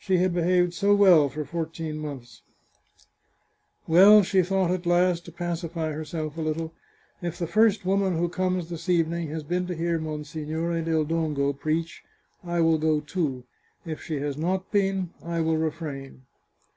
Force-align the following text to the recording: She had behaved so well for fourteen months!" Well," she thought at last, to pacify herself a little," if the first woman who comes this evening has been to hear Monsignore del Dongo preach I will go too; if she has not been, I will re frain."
She 0.00 0.16
had 0.16 0.34
behaved 0.34 0.74
so 0.74 0.92
well 0.92 1.28
for 1.28 1.44
fourteen 1.44 1.98
months!" 1.98 2.42
Well," 3.86 4.24
she 4.24 4.42
thought 4.42 4.72
at 4.72 4.86
last, 4.86 5.24
to 5.26 5.30
pacify 5.30 5.92
herself 5.92 6.36
a 6.36 6.40
little," 6.40 6.74
if 7.22 7.38
the 7.38 7.46
first 7.46 7.86
woman 7.86 8.18
who 8.18 8.28
comes 8.28 8.70
this 8.70 8.88
evening 8.88 9.28
has 9.28 9.44
been 9.44 9.68
to 9.68 9.76
hear 9.76 10.00
Monsignore 10.00 10.80
del 10.80 11.04
Dongo 11.04 11.52
preach 11.52 12.02
I 12.42 12.60
will 12.60 12.78
go 12.78 12.98
too; 12.98 13.44
if 13.86 14.02
she 14.02 14.16
has 14.16 14.36
not 14.36 14.72
been, 14.72 15.10
I 15.22 15.40
will 15.42 15.56
re 15.58 15.70
frain." 15.70 16.22